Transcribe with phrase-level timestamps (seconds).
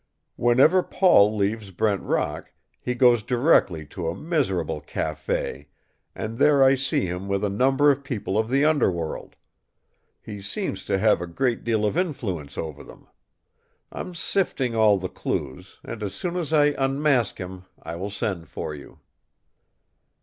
[0.35, 5.67] "Whenever Paul leaves Brent Rock he goes directly to a miserable café
[6.15, 9.35] and there I see him with a number of people of the underworld.
[10.19, 13.09] He seems to have a great deal of influence over them.
[13.91, 18.47] I'm sifting all the clues, and as soon as I unmask him I will send
[18.47, 19.01] for you."